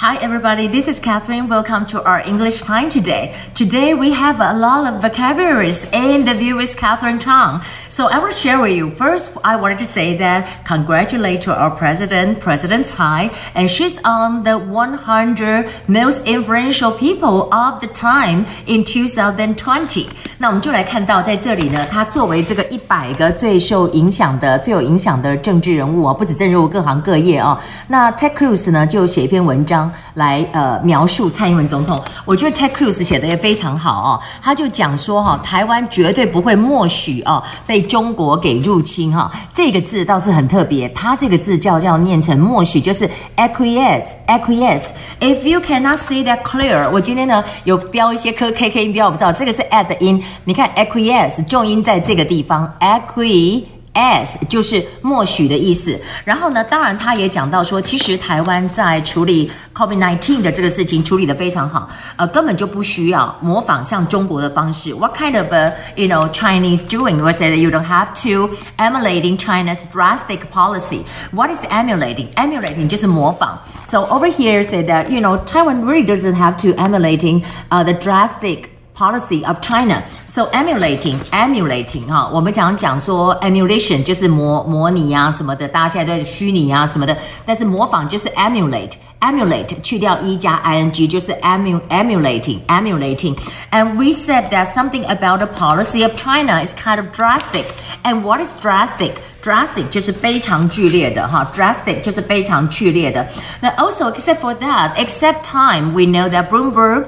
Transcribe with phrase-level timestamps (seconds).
[0.00, 1.48] Hi everybody, this is Catherine.
[1.48, 3.34] Welcome to our English time today.
[3.54, 7.62] Today we have a lot of vocabularies in the view with Catherine Tang.
[7.88, 8.90] So I want to share with you.
[8.90, 14.42] First, I wanted to say that congratulate to our president, President Tsai, and she's on
[14.42, 20.08] the 100 most influential people of the time in 2020.
[20.36, 27.58] 那我们就来看到在这里呢，她作为这个一百个最受影响的、最有影响的政治人物啊，不止政治人物，各行各业啊。
[27.88, 29.86] 那 Ted Cruz 呢就写一篇文章。
[30.13, 34.19] 来呃描述蔡英文总统，我觉得 Ted Cruz 写的也非常好哦。
[34.43, 39.31] 他就讲说哈，台湾绝对不会默许哦被中国给入侵哈。
[39.53, 44.89] 这个字倒是很特别，他这个字叫叫念成默许，就是 acquiesce，acquiesce。
[45.19, 50.23] If you cannot see that clear，我今天呢有标一些科 K K 音标，我不知道这个是 a d 音。
[50.43, 53.80] 你看 acquiesce 重音在这个地方，acquiesce。
[53.94, 55.98] as 就是默许的意思。
[56.24, 64.92] 然后呢，当然他也讲到说，其实台湾在处理 COVID-19 的这个事情处理的非常好，呃，根本就不需要模仿像中国的方式。
[64.94, 67.22] What kind of a you know Chinese doing?
[67.22, 71.00] We say that you don't have to emulating China's drastic policy.
[71.32, 72.28] What is emulating?
[72.34, 73.58] Emulating 就是模仿。
[73.86, 78.69] So over here say that you know Taiwan really doesn't have to emulating uh, the drastic
[79.00, 80.02] policy of China.
[80.26, 93.34] So emulating, emulating 哈，我们讲讲说 emulation 就是模模拟啊什么的，大家现在都是虚拟啊什么的，但是模仿就是 emulate。emulate 去掉一加 ing 就是 emu emulating emulating
[93.70, 97.64] and we said that something about the policy of China is kind of drastic
[98.04, 103.26] and what is drastic drastic 就是非常剧烈的哈，drastic 就是非常剧烈的。
[103.60, 107.06] 那 also except for that, except time, we know that Bloomberg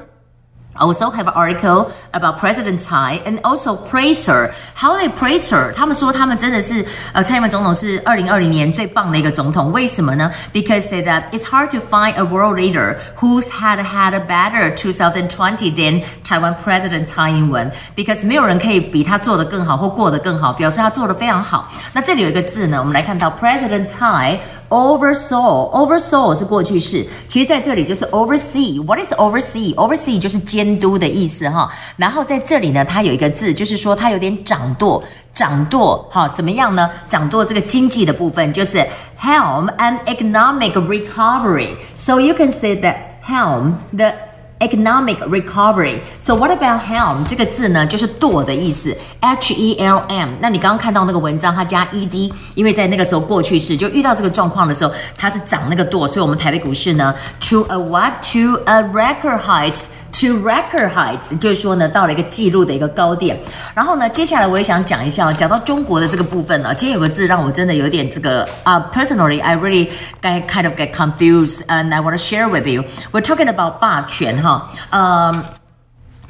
[0.79, 4.53] also have an article about President Tsai and also praise her.
[4.75, 5.73] How they praise her？
[5.73, 9.73] 他们说他们真的是呃，蔡英文总统是二零二零年最棒的一个总统。
[9.73, 10.31] 为什么呢？
[10.53, 15.71] Because say that it's hard to find a world leader who's had had a better 2020
[15.75, 17.69] than Taiwan President 蔡英文。
[17.93, 21.67] Because 没有人可以比他做得更好或过得更好，表示他做得非常好。
[21.91, 24.37] 那这里有一个字呢，我们来看到 President Tsai。
[24.73, 28.83] Oversaw, oversaw 是过去式，其实在这里就是 oversee.
[28.85, 29.73] What is oversee?
[29.73, 31.71] Oversee 就是监督的意思哈。
[31.97, 35.03] 然后在这里呢，它有一个字，就是说它有点掌舵，
[35.33, 36.87] 掌舵哈，怎么样呢？
[37.09, 38.77] 掌舵这个经济的部分就是
[39.19, 41.69] helm an economic recovery.
[41.95, 44.13] So you can say that helm the
[44.60, 46.00] economic recovery.
[46.20, 47.86] So what about helm 这个字呢？
[47.86, 50.30] 就是舵的意思，H E L M。
[50.40, 59.84] 那你刚刚看到那个文章，它加 E D，因为在那个时候过去式就遇到这个状况的时候，它是涨那个舵，所以我们台北股市呢，to a what to a record heights。
[60.20, 63.36] To record heights，就是说呢，到了一个记录的一个高点。
[63.74, 69.88] 然后呢，接下来我也想讲一下，讲到中国的这个部分呢，今天有个字让我真的有点这个啊，personally I really
[70.22, 72.84] get kind of get confused and I want to share with you.
[73.10, 75.42] We're talking about 霸权哈，嗯。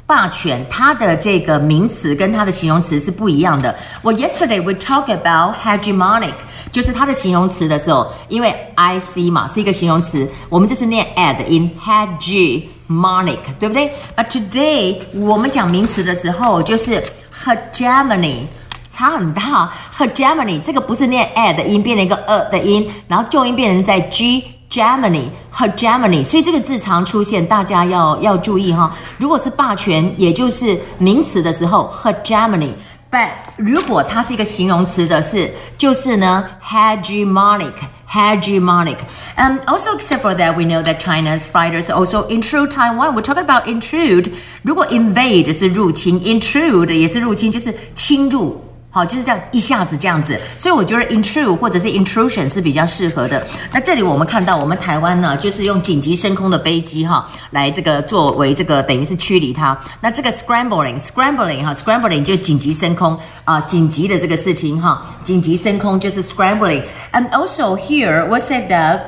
[0.07, 3.75] 霸权，它的这个名词跟它的形容词是不一样的。
[4.03, 6.33] 我 yesterday we talk about hegemonic，
[6.71, 12.74] 就是它的形容词的时候，因为 I C 嘛是一个形容词，我们这次念 add in heg。
[12.89, 17.03] Monic，对不对？But today 我们讲名词的时候，就是
[17.33, 18.41] hegemony，
[18.89, 19.71] 差很大。
[19.97, 26.23] hegemony 这个不是念 a 的音，变成一个 a 的音，然后重音变成在 g，Germany，hegemony。
[26.23, 28.95] 所以这个字常出现，大家要要注意哈。
[29.17, 32.71] 如果是霸权，也就是名词的时候，hegemony。
[33.14, 38.96] But 如果它是一个形容词的是，就是呢，hegemonic。hegemonic.
[39.36, 43.14] Um, also, except for that, we know that China's fighters also intrude Taiwan.
[43.14, 44.32] We're talking about intrude.
[44.62, 48.64] 如果 invade 是入侵，intrude 也是入侵，就是侵入。
[48.95, 53.45] 好，就是这样一下子这样子，所以我觉得 intrude 或者是 intrusion 是比较适合的。
[53.73, 59.77] 那这里我们看到，我们台湾呢，就是用紧急升空的飞机哈，来这个作为这个等于是驱离它。
[59.99, 66.81] 那这个 scrambling，scrambling 哈，scrambling 就紧急升空啊，紧急的这个事情哈，紧急升空就是 scrambling。
[67.11, 69.01] And also here we said that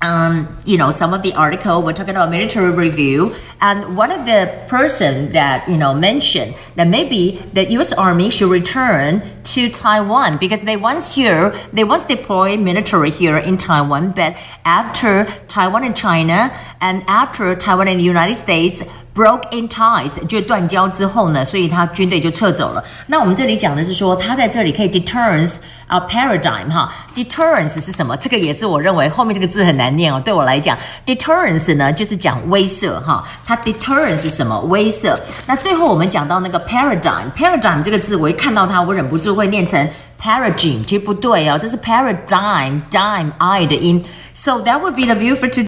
[0.00, 4.25] um, you know, some of the article we're talking about military review, and one of
[4.25, 7.93] the person that you know mentioned that maybe the U.S.
[7.93, 9.21] Army should return
[9.55, 15.27] to Taiwan because they once here they once deployed military here in Taiwan, but after
[15.47, 18.83] Taiwan and China and after Taiwan and the United States
[19.13, 22.83] broke in ties 就断交之后呢，所以他军队就撤走了。
[23.05, 28.17] 那我们这里讲的是说，他在这里可以 deterrence 啊 paradigm 哈，deterrence 是什么？
[28.17, 30.19] 这个也是我认为后面这个字很难念哦。
[30.19, 30.75] 对我来讲，
[31.05, 34.60] deterrence 呢就是讲威慑哈， 它 deterrence 是什么？
[34.68, 35.16] 威慑。
[35.46, 39.88] 那最后我们讲到那个 paradigm，paradigm 这个字，我一看到它，我忍不住会念成
[40.20, 44.04] paradigm，其实不对哦，这是 paradigm，dime i 的音。
[44.34, 45.66] So that would be the view for today.